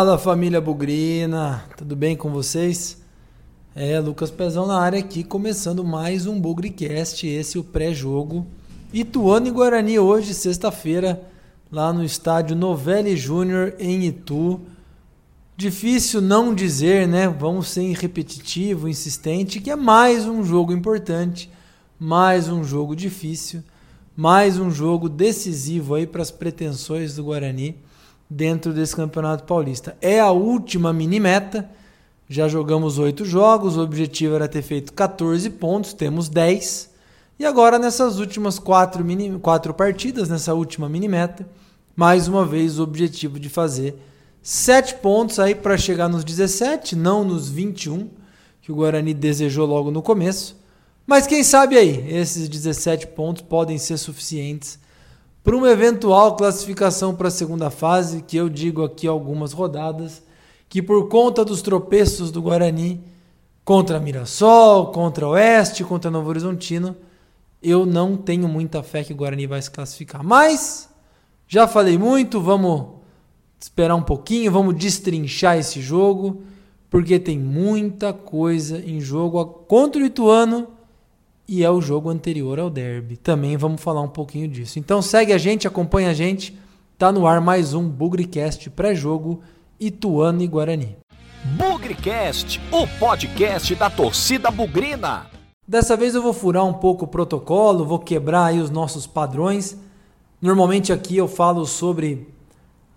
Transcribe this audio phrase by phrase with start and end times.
[0.00, 3.02] Fala família Bugrina, tudo bem com vocês?
[3.74, 8.46] É, Lucas Pezão na área aqui, começando mais um Bugricast, esse é o pré-jogo.
[8.94, 11.20] Ituano e Guarani hoje, sexta-feira,
[11.70, 14.62] lá no estádio Novelli Júnior em Itu.
[15.54, 17.28] Difícil não dizer, né?
[17.28, 21.50] Vamos ser repetitivo, insistente, que é mais um jogo importante,
[21.98, 23.62] mais um jogo difícil,
[24.16, 27.76] mais um jogo decisivo aí para as pretensões do Guarani
[28.30, 29.96] dentro desse Campeonato Paulista.
[30.00, 31.68] É a última mini meta.
[32.28, 36.88] Já jogamos oito jogos, o objetivo era ter feito 14 pontos, temos 10.
[37.40, 41.48] E agora nessas últimas quatro, mini, quatro partidas, nessa última mini meta,
[41.96, 43.96] mais uma vez o objetivo de fazer
[44.42, 48.08] 7 pontos aí para chegar nos 17, não nos 21
[48.62, 50.56] que o Guarani desejou logo no começo.
[51.04, 54.78] Mas quem sabe aí, esses 17 pontos podem ser suficientes
[55.42, 60.22] para uma eventual classificação para a segunda fase, que eu digo aqui algumas rodadas,
[60.68, 63.00] que por conta dos tropeços do Guarani
[63.64, 66.94] contra Mirassol, contra Oeste, contra Novo Horizontino,
[67.62, 70.22] eu não tenho muita fé que o Guarani vai se classificar.
[70.22, 70.88] Mas
[71.48, 73.00] já falei muito, vamos
[73.58, 76.42] esperar um pouquinho, vamos destrinchar esse jogo,
[76.88, 80.68] porque tem muita coisa em jogo contra o Ituano
[81.50, 83.16] e é o jogo anterior ao derby.
[83.16, 84.78] Também vamos falar um pouquinho disso.
[84.78, 86.56] Então segue a gente, acompanha a gente.
[86.96, 89.40] Tá no ar mais um Bugrecast pré-jogo
[89.80, 90.96] Ituano e Guarani.
[91.56, 95.26] Bugrecast, o podcast da torcida bugrina.
[95.66, 99.76] Dessa vez eu vou furar um pouco o protocolo, vou quebrar aí os nossos padrões.
[100.40, 102.28] Normalmente aqui eu falo sobre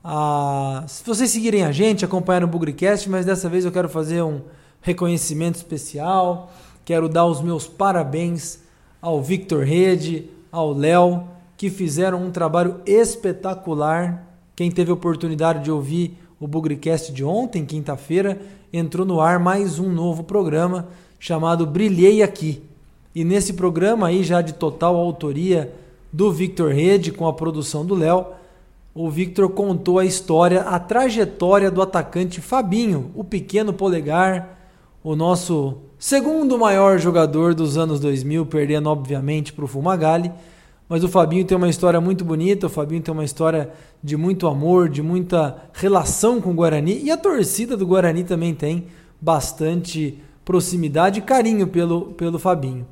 [0.03, 0.83] a...
[0.87, 4.41] se vocês seguirem a gente, acompanhar o Bugrecast, mas dessa vez eu quero fazer um
[4.79, 6.51] reconhecimento especial
[6.85, 8.59] Quero dar os meus parabéns
[9.01, 11.23] ao Victor Rede, ao Léo,
[11.55, 14.27] que fizeram um trabalho espetacular.
[14.55, 19.89] Quem teve oportunidade de ouvir o Bugricast de ontem, quinta-feira, entrou no ar mais um
[19.89, 22.61] novo programa chamado Brilhei Aqui.
[23.15, 25.73] E nesse programa aí, já de total autoria
[26.11, 28.25] do Victor Rede, com a produção do Léo,
[28.93, 34.59] o Victor contou a história, a trajetória do atacante Fabinho, o pequeno polegar,
[35.03, 40.29] o nosso segundo maior jogador dos anos 2000, perdendo obviamente para o Fumagalli.
[40.89, 43.71] Mas o Fabinho tem uma história muito bonita, o Fabinho tem uma história
[44.03, 48.53] de muito amor, de muita relação com o Guarani e a torcida do Guarani também
[48.53, 48.87] tem
[49.21, 52.85] bastante proximidade e carinho pelo, pelo Fabinho.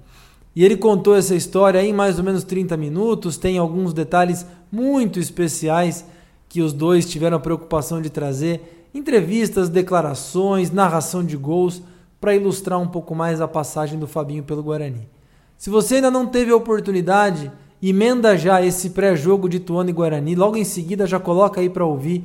[0.56, 5.20] E ele contou essa história em mais ou menos 30 minutos, tem alguns detalhes muito
[5.20, 6.06] especiais
[6.48, 11.82] que os dois tiveram a preocupação de trazer, entrevistas, declarações, narração de gols
[12.22, 15.10] para ilustrar um pouco mais a passagem do Fabinho pelo Guarani.
[15.58, 17.52] Se você ainda não teve a oportunidade,
[17.82, 21.84] emenda já esse pré-jogo de Tuano e Guarani, logo em seguida já coloca aí para
[21.84, 22.24] ouvir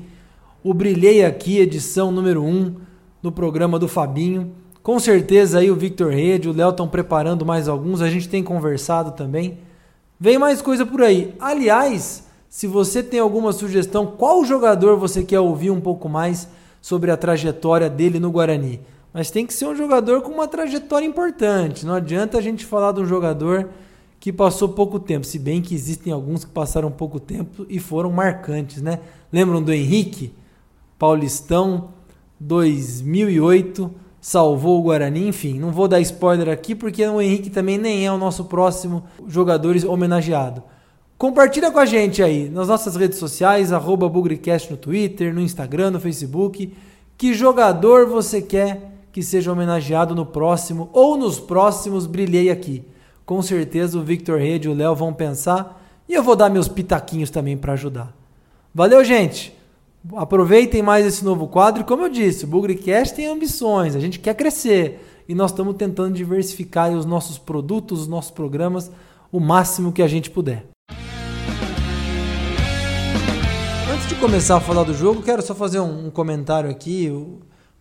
[0.62, 2.74] o Brilhei Aqui, edição número 1
[3.22, 4.52] no programa do Fabinho.
[4.82, 8.42] Com certeza aí o Victor Rede, o Léo estão preparando mais alguns, a gente tem
[8.42, 9.58] conversado também.
[10.20, 11.34] Vem mais coisa por aí.
[11.40, 16.48] Aliás, se você tem alguma sugestão, qual jogador você quer ouvir um pouco mais
[16.82, 18.80] sobre a trajetória dele no Guarani?
[19.12, 21.86] Mas tem que ser um jogador com uma trajetória importante.
[21.86, 23.70] Não adianta a gente falar de um jogador
[24.18, 28.10] que passou pouco tempo, se bem que existem alguns que passaram pouco tempo e foram
[28.10, 29.00] marcantes, né?
[29.32, 30.32] Lembram do Henrique?
[30.98, 31.90] Paulistão
[32.40, 33.90] 2008
[34.20, 38.10] salvou o Guarani, enfim, não vou dar spoiler aqui porque o Henrique também nem é
[38.10, 40.62] o nosso próximo jogador homenageado.
[41.16, 45.92] Compartilha com a gente aí nas nossas redes sociais, arroba Bugrecast no Twitter, no Instagram,
[45.92, 46.74] no Facebook.
[47.16, 48.85] Que jogador você quer
[49.16, 52.84] que seja homenageado no próximo ou nos próximos Brilhei Aqui.
[53.24, 56.68] Com certeza o Victor Rede e o Léo vão pensar e eu vou dar meus
[56.68, 58.14] pitaquinhos também para ajudar.
[58.74, 59.56] Valeu, gente!
[60.14, 61.82] Aproveitem mais esse novo quadro.
[61.82, 66.12] Como eu disse, o Bugrecast tem ambições, a gente quer crescer e nós estamos tentando
[66.12, 68.92] diversificar os nossos produtos, os nossos programas,
[69.32, 70.66] o máximo que a gente puder.
[73.90, 77.10] Antes de começar a falar do jogo, quero só fazer um comentário aqui.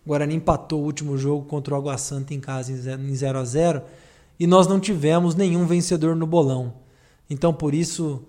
[0.06, 3.44] O Guarani empatou o último jogo contra o Água Santa em casa em 0 a
[3.44, 3.82] 0
[4.38, 6.74] e nós não tivemos nenhum vencedor no bolão.
[7.28, 8.22] Então por isso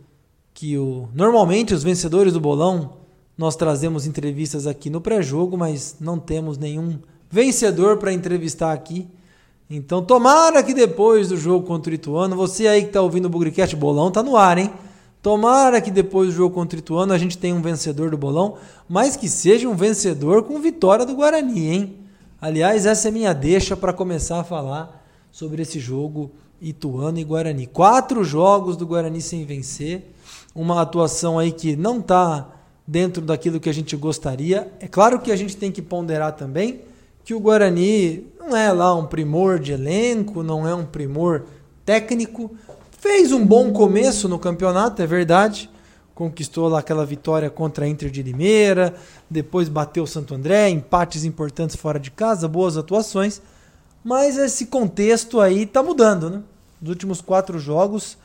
[0.55, 2.93] que o normalmente os vencedores do bolão
[3.37, 6.97] nós trazemos entrevistas aqui no pré-jogo, mas não temos nenhum
[7.29, 9.07] vencedor para entrevistar aqui.
[9.69, 13.29] Então tomara que depois do jogo contra o Ituano, você aí que está ouvindo o
[13.29, 14.73] Bugrecast Bolão tá no ar, hein?
[15.27, 18.55] Tomara que depois do jogo contra o Ituano a gente tenha um vencedor do bolão,
[18.87, 21.97] mas que seja um vencedor com vitória do Guarani, hein?
[22.39, 26.31] Aliás, essa é minha deixa para começar a falar sobre esse jogo
[26.61, 27.67] Ituano e Guarani.
[27.67, 30.13] Quatro jogos do Guarani sem vencer,
[30.55, 32.49] uma atuação aí que não está
[32.87, 34.71] dentro daquilo que a gente gostaria.
[34.79, 36.79] É claro que a gente tem que ponderar também
[37.25, 41.43] que o Guarani não é lá um primor de elenco, não é um primor
[41.85, 42.49] técnico.
[42.99, 45.69] Fez um bom começo no campeonato, é verdade.
[46.15, 48.95] Conquistou lá aquela vitória contra a Inter de Limeira,
[49.29, 53.39] depois bateu o Santo André, empates importantes fora de casa, boas atuações.
[54.03, 56.41] Mas esse contexto aí tá mudando, né?
[56.81, 58.17] Nos últimos quatro jogos,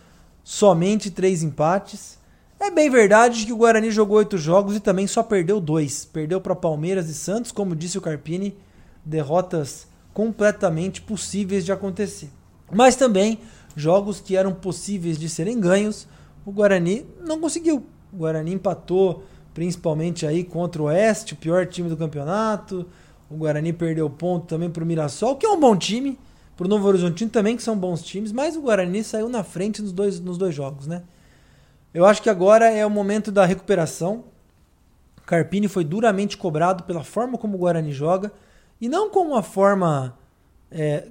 [0.43, 2.17] somente três empates.
[2.59, 6.07] É bem verdade que o Guarani jogou oito jogos e também só perdeu dois.
[6.07, 8.57] Perdeu para Palmeiras e Santos, como disse o Carpini,
[9.05, 12.31] derrotas completamente possíveis de acontecer.
[12.73, 13.39] Mas também
[13.77, 16.07] jogos que eram possíveis de serem ganhos,
[16.45, 17.87] o Guarani não conseguiu.
[18.13, 19.23] O Guarani empatou
[19.55, 22.87] principalmente aí contra o Oeste, o pior time do campeonato.
[23.31, 26.19] O Guarani perdeu ponto também para o Mirassol, que é um bom time.
[26.57, 28.31] Para o Novo Horizontino também, que são bons times.
[28.31, 31.03] Mas o Guarani saiu na frente nos dois, nos dois jogos, né?
[31.95, 34.25] Eu acho que agora é o momento da recuperação.
[35.27, 38.33] Carpini foi duramente cobrado pela forma como o Guarani joga.
[38.81, 40.19] E não com uma forma
[40.71, 41.09] é,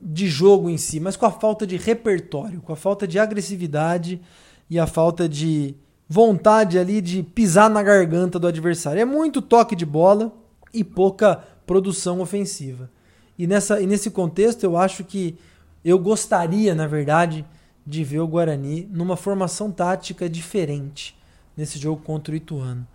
[0.00, 4.20] de jogo em si, mas com a falta de repertório, com a falta de agressividade
[4.68, 5.74] e a falta de
[6.08, 9.00] vontade ali de pisar na garganta do adversário.
[9.00, 10.32] É muito toque de bola
[10.72, 12.90] e pouca produção ofensiva.
[13.38, 15.36] E, nessa, e nesse contexto, eu acho que
[15.84, 17.44] eu gostaria, na verdade,
[17.86, 21.16] de ver o Guarani numa formação tática diferente
[21.56, 22.86] nesse jogo contra o Ituano.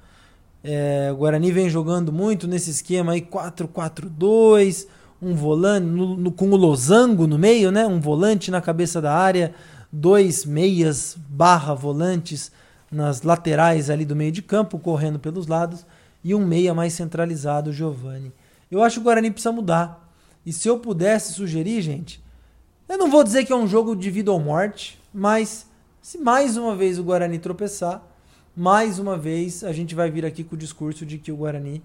[0.63, 4.87] É, o Guarani vem jogando muito nesse esquema aí 4-4-2,
[5.21, 7.85] um volante no, no, com o losango no meio, né?
[7.85, 9.53] Um volante na cabeça da área,
[9.91, 12.51] dois meias barra volantes
[12.91, 15.85] nas laterais ali do meio de campo, correndo pelos lados,
[16.23, 18.33] e um meia mais centralizado, o Giovani.
[18.69, 20.09] Eu acho que o Guarani precisa mudar.
[20.45, 22.21] E se eu pudesse sugerir, gente,
[22.89, 25.67] eu não vou dizer que é um jogo de vida ou morte, mas
[26.01, 28.03] se mais uma vez o Guarani tropeçar,
[28.55, 31.81] mais uma vez a gente vai vir aqui com o discurso de que o Guarani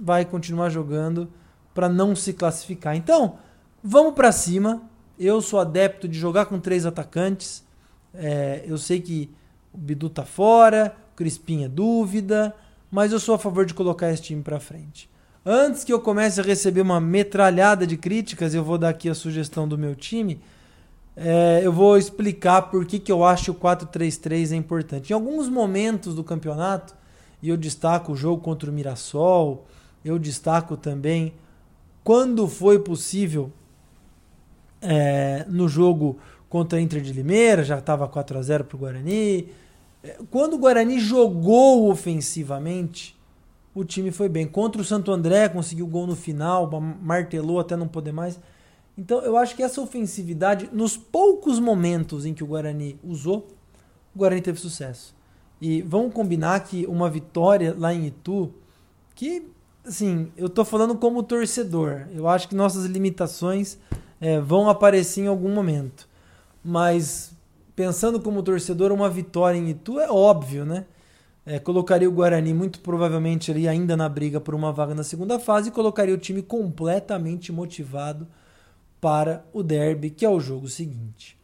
[0.00, 1.28] vai continuar jogando
[1.74, 2.96] para não se classificar.
[2.96, 3.38] Então,
[3.82, 4.82] vamos para cima.
[5.18, 7.64] Eu sou adepto de jogar com três atacantes.
[8.14, 9.28] É, eu sei que
[9.72, 12.54] o Bidu tá fora, o Crispim é dúvida,
[12.90, 15.10] mas eu sou a favor de colocar esse time para frente.
[15.44, 19.14] Antes que eu comece a receber uma metralhada de críticas, eu vou dar aqui a
[19.14, 20.40] sugestão do meu time.
[21.16, 25.10] É, eu vou explicar por que, que eu acho o 4-3-3 é importante.
[25.10, 26.94] Em alguns momentos do campeonato,
[27.42, 29.66] e eu destaco o jogo contra o Mirassol,
[30.04, 31.34] eu destaco também
[32.04, 33.50] quando foi possível
[34.80, 36.18] é, no jogo
[36.48, 39.48] contra a Inter de Limeira, já estava 4 a 0 para o Guarani.
[40.02, 43.18] É, quando o Guarani jogou ofensivamente,
[43.74, 44.46] o time foi bem.
[44.46, 46.70] Contra o Santo André, conseguiu gol no final,
[47.02, 48.38] martelou até não poder mais.
[48.96, 53.48] Então eu acho que essa ofensividade, nos poucos momentos em que o Guarani usou,
[54.14, 55.14] o Guarani teve sucesso.
[55.60, 58.52] E vamos combinar que uma vitória lá em Itu,
[59.14, 59.48] que,
[59.84, 63.78] assim, eu tô falando como torcedor, eu acho que nossas limitações
[64.20, 66.08] é, vão aparecer em algum momento.
[66.64, 67.32] Mas
[67.76, 70.86] pensando como torcedor, uma vitória em Itu é óbvio, né?
[71.46, 75.38] É, colocaria o Guarani muito provavelmente ali ainda na briga por uma vaga na segunda
[75.38, 78.26] fase e colocaria o time completamente motivado
[78.98, 81.36] para o derby, que é o jogo seguinte.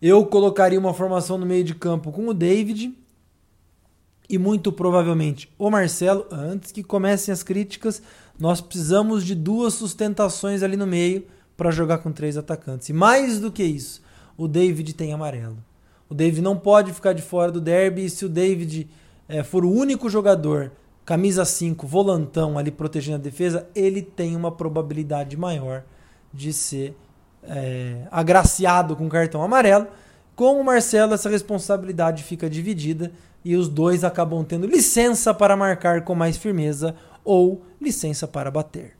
[0.00, 2.96] Eu colocaria uma formação no meio de campo com o David
[4.28, 6.26] e muito provavelmente o Marcelo.
[6.30, 8.02] Antes que comecem as críticas,
[8.38, 11.24] nós precisamos de duas sustentações ali no meio
[11.56, 12.88] para jogar com três atacantes.
[12.88, 14.02] E mais do que isso,
[14.36, 15.58] o David tem amarelo.
[16.08, 18.88] O David não pode ficar de fora do derby e se o David
[19.28, 20.72] é, for o único jogador,
[21.04, 25.84] camisa 5, volantão ali protegendo a defesa, ele tem uma probabilidade maior
[26.32, 26.96] de ser
[27.42, 29.86] é, agraciado com cartão amarelo.
[30.34, 33.12] Com o Marcelo, essa responsabilidade fica dividida
[33.44, 38.96] e os dois acabam tendo licença para marcar com mais firmeza ou licença para bater.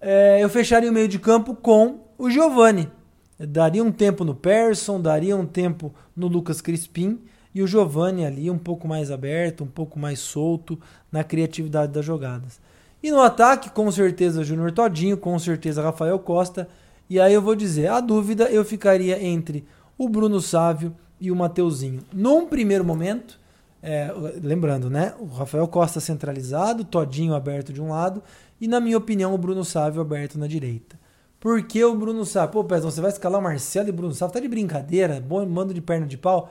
[0.00, 2.90] É, eu fecharia o meio de campo com o Giovani.
[3.38, 7.20] Daria um tempo no Persson, daria um tempo no Lucas Crispim
[7.54, 10.78] e o Giovani ali um pouco mais aberto, um pouco mais solto
[11.10, 12.60] na criatividade das jogadas.
[13.02, 16.68] E no ataque, com certeza Júnior Todinho, com certeza Rafael Costa.
[17.08, 19.64] E aí eu vou dizer, a dúvida eu ficaria entre
[19.96, 22.00] o Bruno Sávio e o Mateuzinho.
[22.12, 23.38] Num primeiro momento,
[23.86, 24.10] é,
[24.42, 25.12] lembrando, né?
[25.20, 28.22] O Rafael Costa centralizado, Todinho aberto de um lado
[28.58, 30.98] e, na minha opinião, o Bruno Sávio aberto na direita.
[31.38, 32.52] Por que o Bruno Sávio?
[32.52, 34.32] Pô, Pezão, você vai escalar o Marcelo e o Bruno Sávio?
[34.32, 35.20] Tá de brincadeira?
[35.20, 36.50] Bom, mando de perna de pau.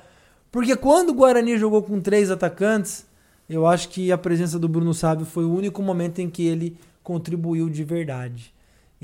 [0.51, 3.03] Porque quando o Guarani jogou com três atacantes,
[3.49, 6.77] eu acho que a presença do Bruno Sábio foi o único momento em que ele
[7.01, 8.52] contribuiu de verdade.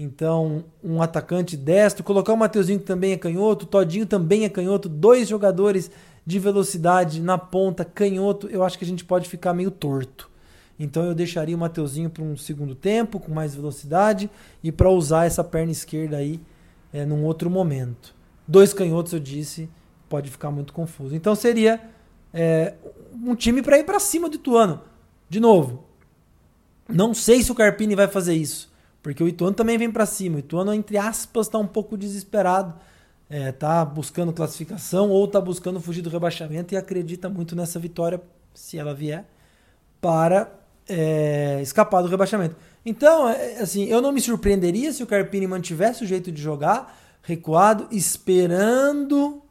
[0.01, 4.49] Então, um atacante destro, colocar o Mateuzinho que também é canhoto, o Todinho também é
[4.49, 5.91] canhoto, dois jogadores
[6.25, 10.29] de velocidade na ponta, canhoto, eu acho que a gente pode ficar meio torto.
[10.79, 14.29] Então eu deixaria o Mateuzinho para um segundo tempo, com mais velocidade,
[14.63, 16.39] e para usar essa perna esquerda aí
[16.93, 18.15] é, num outro momento.
[18.47, 19.69] Dois canhotos, eu disse,
[20.07, 21.13] pode ficar muito confuso.
[21.13, 21.81] Então seria
[22.33, 22.73] é,
[23.21, 24.79] um time para ir para cima do Ituano.
[25.27, 25.83] De novo,
[26.87, 28.68] não sei se o Carpini vai fazer isso,
[29.09, 30.35] porque o Ituano também vem para cima.
[30.35, 32.75] O Ituano, entre aspas, está um pouco desesperado.
[33.27, 38.21] É, tá buscando classificação ou tá buscando fugir do rebaixamento e acredita muito nessa vitória,
[38.53, 39.25] se ela vier,
[40.01, 40.51] para
[40.87, 42.55] é, escapar do rebaixamento.
[42.85, 46.97] Então, é, assim, eu não me surpreenderia se o Carpini mantivesse o jeito de jogar,
[47.21, 49.41] recuado, esperando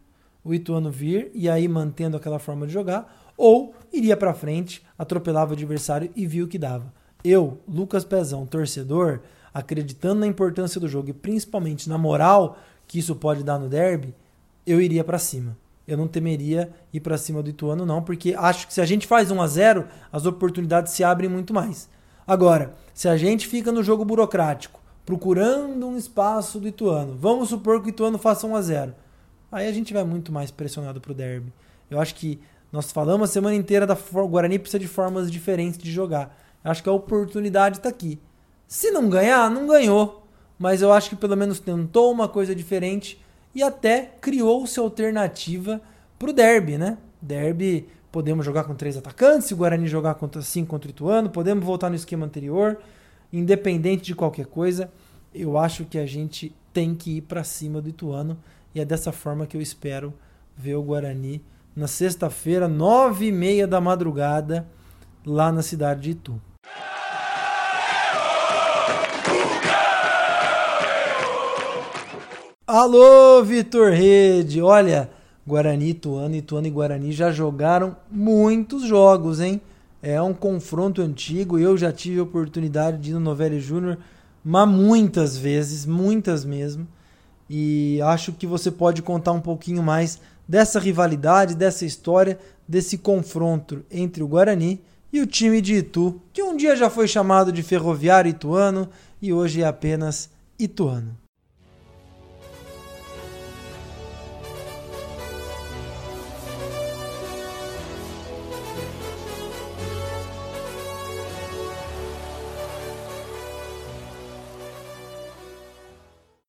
[0.44, 5.50] o Ituano vir e aí mantendo aquela forma de jogar, ou iria para frente, atropelava
[5.50, 6.92] o adversário e viu o que dava.
[7.24, 9.20] Eu, Lucas Pezão, torcedor,
[9.52, 14.14] acreditando na importância do jogo e principalmente na moral que isso pode dar no derby,
[14.66, 15.56] eu iria para cima.
[15.86, 19.06] Eu não temeria ir para cima do Ituano não, porque acho que se a gente
[19.06, 21.88] faz 1 a 0, as oportunidades se abrem muito mais.
[22.26, 27.80] Agora, se a gente fica no jogo burocrático, procurando um espaço do Ituano, vamos supor
[27.80, 28.94] que o Ituano faça 1 a 0.
[29.50, 31.50] Aí a gente vai muito mais pressionado pro derby.
[31.90, 32.38] Eu acho que
[32.70, 36.38] nós falamos a semana inteira da o Guarani precisa de formas diferentes de jogar.
[36.62, 38.18] Eu acho que a oportunidade está aqui.
[38.68, 40.26] Se não ganhar, não ganhou.
[40.58, 43.18] Mas eu acho que pelo menos tentou uma coisa diferente
[43.54, 45.80] e até criou-se alternativa
[46.18, 46.98] para o derby, né?
[47.22, 51.30] Derby, podemos jogar com três atacantes, se o Guarani jogar contra cinco contra o Ituano,
[51.30, 52.78] podemos voltar no esquema anterior.
[53.32, 54.90] Independente de qualquer coisa,
[55.34, 58.38] eu acho que a gente tem que ir para cima do Ituano
[58.74, 60.12] e é dessa forma que eu espero
[60.56, 61.42] ver o Guarani
[61.74, 64.68] na sexta-feira, nove e meia da madrugada,
[65.24, 66.47] lá na cidade de Itu.
[72.70, 74.60] Alô, Vitor Rede!
[74.60, 75.08] Olha,
[75.46, 79.58] Guarani, Ituano, Ituano e Guarani já jogaram muitos jogos, hein?
[80.02, 81.58] É um confronto antigo.
[81.58, 83.96] Eu já tive a oportunidade de ir no Novelli Júnior,
[84.44, 86.86] mas muitas vezes, muitas mesmo.
[87.48, 93.82] E acho que você pode contar um pouquinho mais dessa rivalidade, dessa história, desse confronto
[93.90, 94.78] entre o Guarani
[95.10, 98.90] e o time de Itu, que um dia já foi chamado de Ferroviário Ituano
[99.22, 101.27] e hoje é apenas Ituano.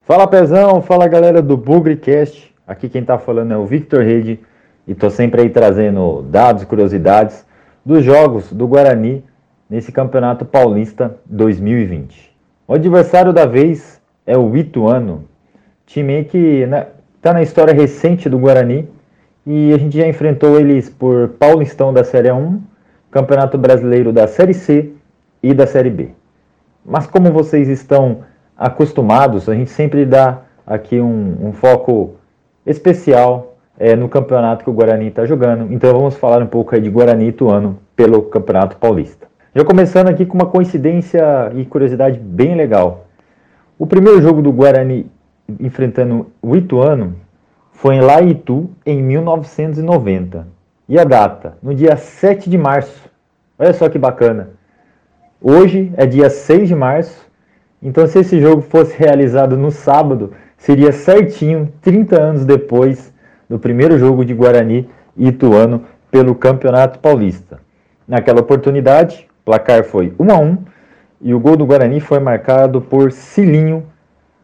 [0.09, 2.51] Fala Pezão, fala galera do BugriCast.
[2.65, 4.39] Aqui quem tá falando é o Victor Rede
[4.87, 7.45] e tô sempre aí trazendo dados, curiosidades
[7.85, 9.23] dos jogos do Guarani
[9.69, 12.35] nesse Campeonato Paulista 2020.
[12.67, 15.25] O adversário da vez é o Ituano,
[15.85, 16.87] time que né,
[17.21, 18.89] tá na história recente do Guarani
[19.45, 22.59] e a gente já enfrentou eles por Paulistão da Série 1,
[23.11, 24.91] Campeonato Brasileiro da Série C
[25.43, 26.09] e da Série B.
[26.83, 28.27] Mas como vocês estão
[28.59, 32.15] acostumados, a gente sempre dá aqui um, um foco
[32.65, 35.73] especial é, no campeonato que o Guarani está jogando.
[35.73, 39.27] Então vamos falar um pouco aí de Guarani Ituano pelo Campeonato Paulista.
[39.55, 41.23] Já começando aqui com uma coincidência
[41.55, 43.05] e curiosidade bem legal.
[43.79, 45.09] O primeiro jogo do Guarani
[45.57, 47.15] enfrentando o Ituano
[47.71, 50.45] foi em La Itu em 1990.
[50.89, 51.57] E a data?
[51.63, 53.09] No dia 7 de março.
[53.57, 54.49] Olha só que bacana.
[55.41, 57.28] Hoje é dia 6 de março
[57.81, 63.13] então, se esse jogo fosse realizado no sábado, seria certinho 30 anos depois
[63.49, 67.61] do primeiro jogo de Guarani e Ituano pelo Campeonato Paulista.
[68.05, 70.57] Naquela oportunidade, o placar foi 1 a 1
[71.21, 73.85] e o gol do Guarani foi marcado por Cilinho.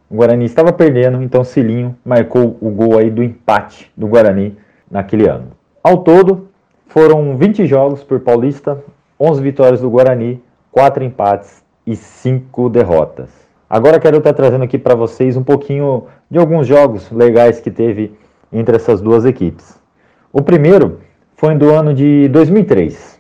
[0.09, 4.57] O Guarani estava perdendo, então Cilinho marcou o gol aí do empate do Guarani
[4.89, 5.47] naquele ano.
[5.83, 6.47] Ao todo,
[6.87, 8.81] foram 20 jogos por Paulista,
[9.19, 13.29] 11 vitórias do Guarani, 4 empates e cinco derrotas.
[13.69, 18.13] Agora quero estar trazendo aqui para vocês um pouquinho de alguns jogos legais que teve
[18.51, 19.77] entre essas duas equipes.
[20.31, 20.99] O primeiro
[21.35, 23.19] foi do ano de 2003.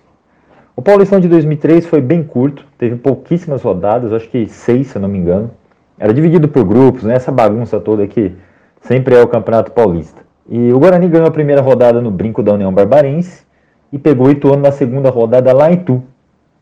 [0.75, 5.01] O Paulistão de 2003 foi bem curto, teve pouquíssimas rodadas, acho que seis, se eu
[5.01, 5.51] não me engano.
[5.97, 7.15] Era dividido por grupos, né?
[7.15, 8.33] essa bagunça toda que
[8.81, 10.21] sempre é o Campeonato Paulista.
[10.47, 13.45] E o Guarani ganhou a primeira rodada no brinco da União Barbarense
[13.91, 16.03] e pegou o Ituano na segunda rodada lá em Itu.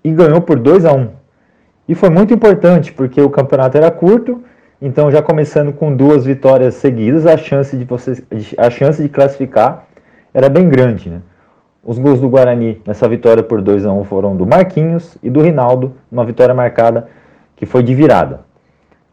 [0.03, 1.22] E ganhou por 2 a 1
[1.87, 4.41] e foi muito importante, porque o campeonato era curto,
[4.81, 8.23] então já começando com duas vitórias seguidas, a chance de, você,
[8.57, 9.87] a chance de classificar
[10.33, 11.09] era bem grande.
[11.09, 11.21] Né?
[11.83, 15.41] Os gols do Guarani nessa vitória por 2 a 1 foram do Marquinhos e do
[15.41, 17.09] Rinaldo, uma vitória marcada
[17.55, 18.41] que foi de virada.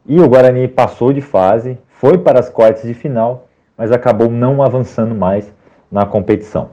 [0.07, 4.63] E o Guarani passou de fase, foi para as quartas de final, mas acabou não
[4.63, 5.53] avançando mais
[5.91, 6.71] na competição.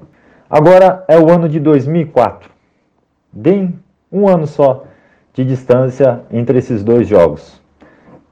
[0.49, 2.49] Agora é o ano de 2004.
[3.33, 3.79] Bem
[4.11, 4.85] um ano só
[5.37, 7.61] de distância entre esses dois jogos.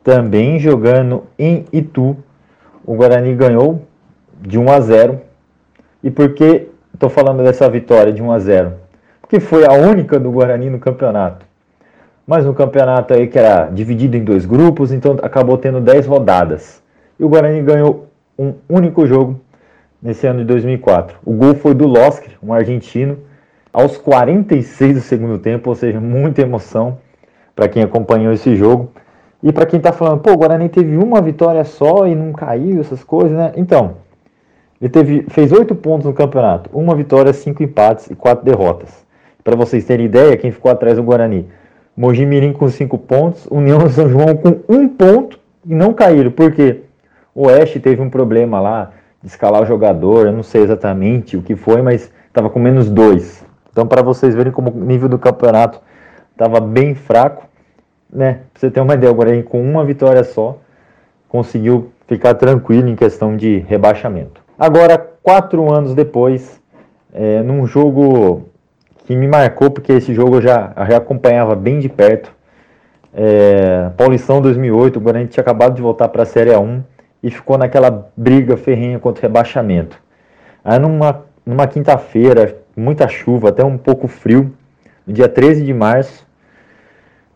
[0.04, 2.18] Também jogando em Itu,
[2.84, 3.84] o Guarani ganhou
[4.42, 5.22] de 1 a 0.
[6.04, 8.74] E por que estou falando dessa vitória de 1 a 0?
[9.22, 11.46] Porque foi a única do Guarani no campeonato.
[12.26, 16.82] Mas no campeonato aí que era dividido em dois grupos, então acabou tendo 10 rodadas.
[17.20, 18.08] E o Guarani ganhou
[18.38, 19.40] um único jogo
[20.02, 21.20] nesse ano de 2004.
[21.24, 23.20] O gol foi do Losker, um argentino,
[23.76, 26.98] aos 46 do segundo tempo, ou seja, muita emoção
[27.54, 28.90] para quem acompanhou esse jogo.
[29.44, 32.80] E para quem está falando, pô, o Guarani teve uma vitória só e não caiu,
[32.80, 33.52] essas coisas, né?
[33.58, 33.98] Então,
[34.80, 39.06] ele teve, fez oito pontos no campeonato, uma vitória, cinco empates e quatro derrotas.
[39.44, 41.46] Para vocês terem ideia, quem ficou atrás do Guarani?
[41.98, 46.80] Mogi Mirim com cinco pontos, União São João com um ponto e não caíram, porque
[47.34, 48.92] o Oeste teve um problema lá
[49.22, 52.90] de escalar o jogador, eu não sei exatamente o que foi, mas estava com menos
[52.90, 53.44] dois.
[53.76, 55.82] Então, para vocês verem como o nível do campeonato
[56.32, 57.44] estava bem fraco,
[58.10, 58.40] né?
[58.54, 60.58] Pra você ter uma ideia, o Guarani com uma vitória só
[61.28, 64.42] conseguiu ficar tranquilo em questão de rebaixamento.
[64.58, 66.62] Agora, quatro anos depois,
[67.14, 68.44] é, num jogo
[69.00, 72.32] que me marcou, porque esse jogo eu já, eu já acompanhava bem de perto,
[73.14, 76.82] é, Paulistão 2008, o Guarani tinha acabado de voltar para a Série A1
[77.22, 80.02] e ficou naquela briga ferrenha contra o rebaixamento.
[80.64, 84.54] Aí numa, numa quinta-feira, muita chuva, até um pouco frio,
[85.06, 86.26] no dia 13 de março,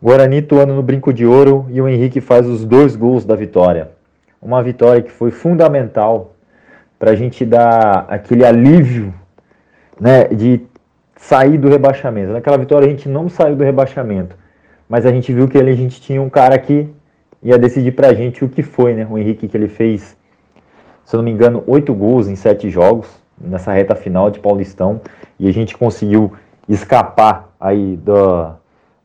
[0.01, 3.91] Guarani atuando no Brinco de Ouro e o Henrique faz os dois gols da vitória.
[4.41, 6.36] Uma vitória que foi fundamental
[6.98, 9.13] para a gente dar aquele alívio
[10.00, 10.62] né, de
[11.17, 12.31] sair do rebaixamento.
[12.31, 14.38] Naquela vitória a gente não saiu do rebaixamento,
[14.88, 16.88] mas a gente viu que ali a gente tinha um cara que
[17.43, 19.05] ia decidir para a gente o que foi, né?
[19.10, 20.17] O Henrique que ele fez,
[21.03, 25.02] se eu não me engano, oito gols em sete jogos nessa reta final de Paulistão
[25.39, 26.34] e a gente conseguiu
[26.67, 28.56] escapar aí da,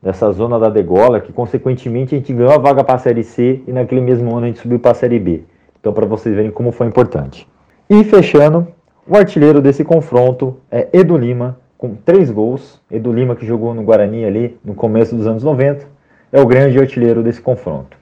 [0.03, 3.63] dessa zona da degola, que consequentemente a gente ganhou a vaga para a Série C
[3.67, 5.45] e naquele mesmo ano a gente subiu para a Série B.
[5.81, 7.49] Então para vocês verem como foi importante.
[7.89, 8.67] E fechando,
[9.07, 12.81] o artilheiro desse confronto é Edu Lima, com três gols.
[12.91, 15.87] Edu Lima que jogou no Guarani ali no começo dos anos 90,
[16.33, 17.97] é o grande artilheiro desse confronto.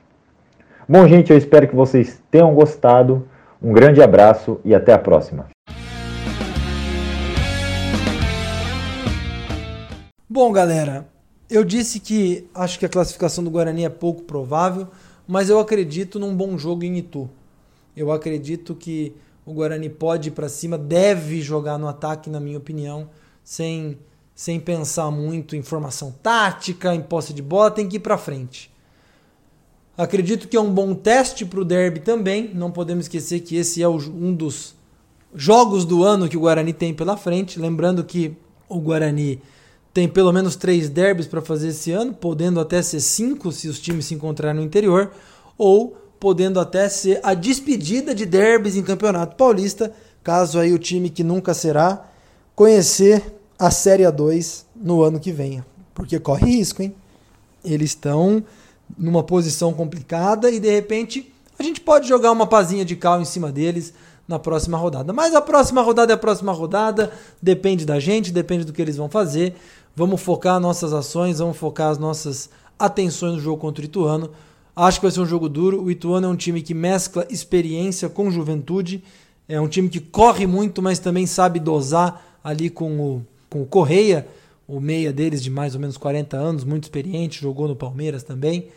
[0.89, 3.27] Bom, gente, eu espero que vocês tenham gostado.
[3.63, 5.47] Um grande abraço e até a próxima.
[10.35, 11.07] Bom, galera,
[11.51, 14.89] eu disse que acho que a classificação do Guarani é pouco provável,
[15.29, 17.29] mas eu acredito num bom jogo em Itu.
[17.95, 19.15] Eu acredito que
[19.45, 23.11] o Guarani pode ir para cima, deve jogar no ataque, na minha opinião,
[23.45, 23.99] sem,
[24.35, 28.73] sem pensar muito em formação tática, em posse de bola, tem que ir para frente.
[29.99, 32.51] Acredito que é um bom teste para o derby também.
[32.55, 34.75] Não podemos esquecer que esse é um dos
[35.35, 37.61] jogos do ano que o Guarani tem pela frente.
[37.61, 38.35] Lembrando que
[38.67, 39.39] o Guarani
[39.93, 43.79] tem pelo menos três derbys para fazer esse ano, podendo até ser cinco se os
[43.79, 45.11] times se encontrarem no interior,
[45.59, 51.11] ou podendo até ser a despedida de derbys em Campeonato Paulista, caso aí o time
[51.11, 52.07] que nunca será
[52.55, 53.23] conhecer
[53.59, 55.65] a Série A2 no ano que vem.
[55.95, 56.95] Porque corre risco, hein?
[57.65, 58.43] Eles estão
[58.97, 63.25] numa posição complicada e de repente a gente pode jogar uma pazinha de cal em
[63.25, 63.93] cima deles
[64.27, 65.13] na próxima rodada.
[65.13, 68.97] Mas a próxima rodada é a próxima rodada, depende da gente, depende do que eles
[68.97, 69.55] vão fazer.
[69.95, 74.31] Vamos focar nossas ações, vamos focar as nossas atenções no jogo contra o Ituano.
[74.75, 75.83] Acho que vai ser um jogo duro.
[75.83, 79.05] O Ituano é um time que mescla experiência com juventude.
[79.47, 83.67] É um time que corre muito, mas também sabe dosar ali com o, com o
[83.67, 84.27] Correia,
[84.67, 88.69] o meia deles de mais ou menos 40 anos, muito experiente, jogou no Palmeiras também.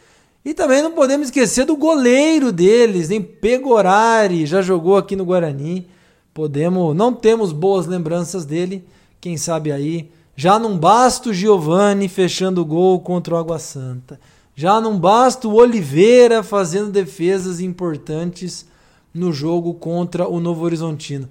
[0.43, 5.87] E também não podemos esquecer do goleiro deles, em Pegorari, já jogou aqui no Guarani.
[6.33, 8.83] Podemos, não temos boas lembranças dele.
[9.21, 14.19] Quem sabe aí, já não basta o Giovani fechando o gol contra o Água Santa.
[14.55, 18.65] Já não basta o Oliveira fazendo defesas importantes
[19.13, 21.29] no jogo contra o Novo Horizontino.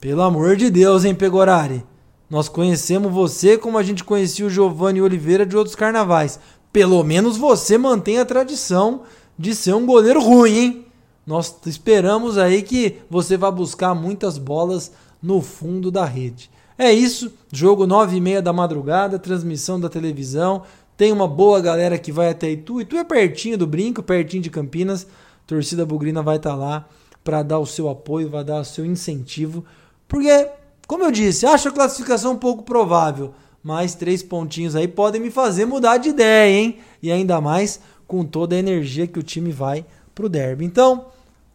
[0.00, 1.84] Pelo amor de Deus, hein, Pegorari?
[2.28, 6.40] Nós conhecemos você como a gente conhecia o Giovanni Oliveira de outros carnavais
[6.72, 9.02] pelo menos você mantém a tradição
[9.38, 10.86] de ser um goleiro ruim, hein?
[11.26, 14.90] Nós esperamos aí que você vá buscar muitas bolas
[15.22, 16.50] no fundo da rede.
[16.78, 20.62] É isso, jogo 9 e meia da madrugada, transmissão da televisão.
[20.96, 22.80] Tem uma boa galera que vai até Itu.
[22.80, 25.04] Itu é pertinho do Brinco, pertinho de Campinas.
[25.04, 26.88] A torcida bugrina vai estar tá lá
[27.22, 29.64] para dar o seu apoio, vai dar o seu incentivo.
[30.08, 30.48] Porque,
[30.86, 35.30] como eu disse, acho a classificação um pouco provável mais três pontinhos aí podem me
[35.30, 36.78] fazer mudar de ideia, hein?
[37.02, 40.64] E ainda mais com toda a energia que o time vai pro derby.
[40.64, 41.06] Então,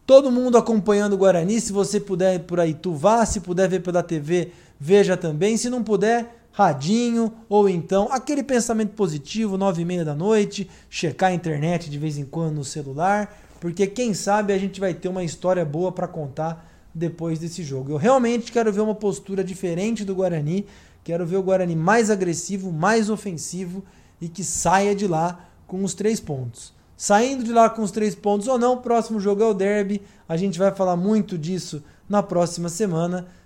[0.06, 3.82] todo mundo acompanhando o Guarani, se você puder por aí, tu vá, se puder ver
[3.82, 9.84] pela TV, veja também, se não puder, radinho, ou então aquele pensamento positivo, nove e
[9.84, 14.52] meia da noite, checar a internet de vez em quando no celular, porque quem sabe
[14.52, 17.92] a gente vai ter uma história boa para contar depois desse jogo.
[17.92, 20.66] Eu realmente quero ver uma postura diferente do Guarani,
[21.04, 23.84] quero ver o Guarani mais agressivo, mais ofensivo
[24.20, 26.72] e que saia de lá com os três pontos.
[26.96, 30.02] Saindo de lá com os três pontos ou não, o próximo jogo é o Derby.
[30.28, 33.28] A gente vai falar muito disso na próxima semana,